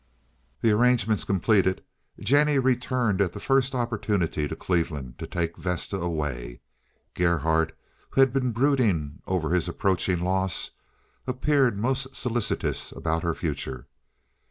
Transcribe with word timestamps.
The 0.61 0.71
arrangements 0.71 1.23
completed, 1.23 1.83
Jennie 2.19 2.57
returned 2.57 3.21
at 3.21 3.33
the 3.33 3.39
first 3.39 3.75
opportunity 3.75 4.47
to 4.47 4.55
Cleveland 4.55 5.19
to 5.19 5.27
take 5.27 5.57
Vesta 5.59 5.97
away. 5.99 6.59
Gerhardt, 7.13 7.77
who 8.09 8.21
had 8.21 8.33
been 8.33 8.51
brooding 8.51 9.21
over 9.27 9.51
his 9.51 9.69
approaching 9.69 10.21
loss, 10.21 10.71
appeared 11.27 11.77
most 11.77 12.15
solicitous 12.15 12.91
about 12.91 13.21
her 13.21 13.35
future. 13.35 13.85